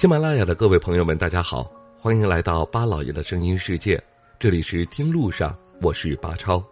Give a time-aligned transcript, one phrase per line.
[0.00, 4.02] 喜马拉雅的各位朋友们，大家好，欢迎来到巴老爷的声音世界。
[4.38, 6.64] 这里是听路上，我是巴超。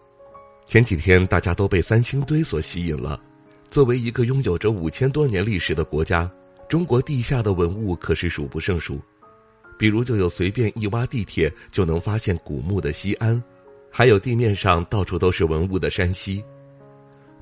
[0.64, 3.21] 前几天大家都被三星堆所吸引了。
[3.69, 6.27] 作为一个拥有着五千多年历史的国家，
[6.70, 8.98] 中国地下的文物可是数不胜数。
[9.79, 13.45] 比如就有随便一挖地铁就能发现古墓的西安，
[13.90, 16.42] 还有地面上到处都是文物的山西。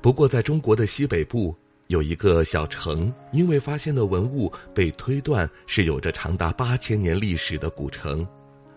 [0.01, 1.55] 不过在中国的西北部。
[1.87, 8.27] 有一个小城，因为发现的文物被推断是有着长达八千年历史的古城，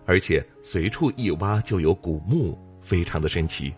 [0.05, 3.73] 而且随处一挖就有古墓，非常的神奇。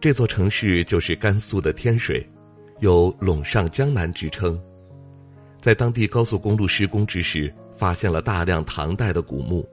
[0.00, 2.28] 这座城市就是甘肃的天水，
[2.80, 4.60] 有“陇上江南”之称。
[5.60, 9.68] 在当地高速公路施工之时，发现了大量唐代的古墓，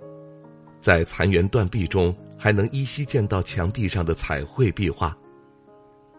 [0.81, 5.17] 在残垣断壁中还能依稀见到墙壁上的彩绘壁画。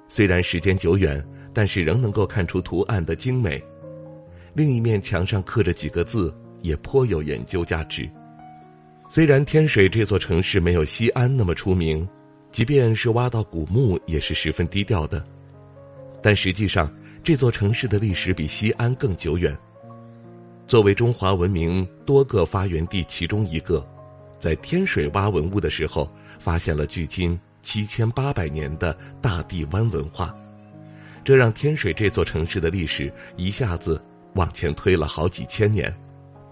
[0.08, 1.24] 虽然时间久远。
[1.56, 3.64] 但是仍能够看出图案的精美，
[4.52, 8.06] 另一面墙上刻着几个字，也颇有研究价值。
[9.08, 12.06] 虽然天水这座城市没有西安那么出名，
[12.50, 15.24] 即便是挖到古墓也是十分低调的，
[16.22, 19.56] 但实际上这座城市的历史比西安更久远。
[20.68, 23.82] 作为中华文明多个发源地其中一个，
[24.38, 26.06] 在天水挖文物的时候，
[26.38, 30.36] 发现了距今七千八百年的大地湾文化。
[31.26, 34.00] 这让天水这座城市的历史一下子
[34.36, 35.92] 往前推了好几千年。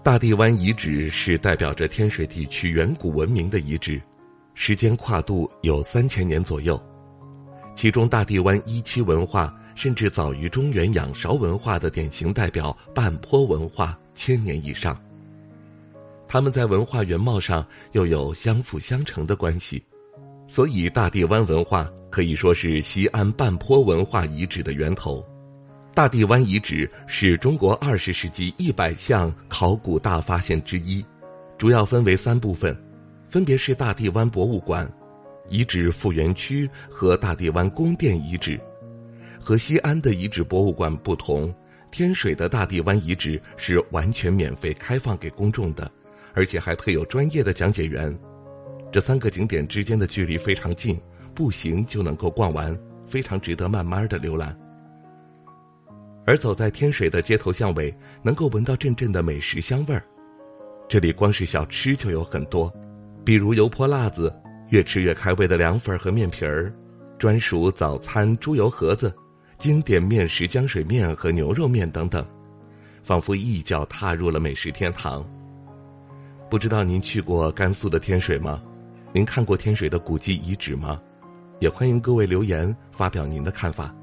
[0.03, 4.01] 大地湾遗址是代表着天水地区远古文明的遗址，
[4.53, 6.77] 时间跨度有三千年左右。
[7.73, 15.01] 其中，大地湾一期文化甚至早于中原仰韶文化的典型代表半坡文化千年以上。
[16.27, 19.81] 他们在文化原貌上又有相辅相成的关系，
[20.47, 21.89] 所以大地湾文化。
[22.15, 25.21] 可以说是西安半坡文化遗址的源头，
[25.93, 31.05] 大地湾遗址是中国二十世纪一百项考古大发现之一，
[31.57, 32.73] 主要分为三部分，
[33.27, 34.89] 分别是大地湾博物馆、
[35.49, 38.57] 遗址复原区和大地湾宫殿遗址。
[39.37, 41.53] 和西安的遗址博物馆不同，
[41.91, 45.91] 天水的大地湾遗址是完全免费开放给公众的，
[46.33, 48.17] 而且还配有专业的讲解员。
[48.89, 50.97] 这三个景点之间的距离非常近。
[51.35, 52.75] 步行就能够逛完，
[53.05, 54.57] 非常值得慢慢的浏览。
[56.25, 60.01] 而走在天水的街头巷尾，能够闻到阵阵的美食香味儿。
[60.87, 62.73] 这里光是小吃就有很多，
[63.23, 64.33] 比如油泼辣子、
[64.69, 66.73] 越吃越开胃的凉粉和面皮儿，
[67.19, 69.13] 专属早餐猪油盒子、
[69.59, 72.25] 经典面食浆水面和牛肉面等等，
[73.03, 75.23] 仿佛一脚踏入了美食天堂。
[76.49, 78.61] 不知道您去过甘肃的天水吗？
[79.13, 80.99] 您看过天水的古迹遗址吗？
[81.59, 83.93] 也欢迎各位留言发表您的看法。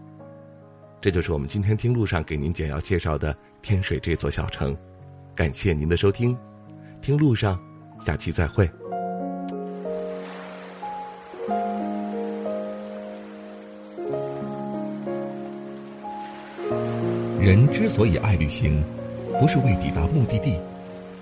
[1.01, 4.77] 这就是我们今天听路上给您简要介绍的天水这座小城。
[5.35, 6.37] 感谢您的收听，
[7.01, 7.59] 听路上，
[8.01, 8.71] 下期再会。
[17.41, 18.83] 人之所以爱旅行，
[19.41, 20.59] 不是为抵达目的地，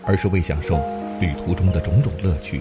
[0.05, 0.77] 而是为享受
[1.19, 2.61] 旅途中的种种乐趣。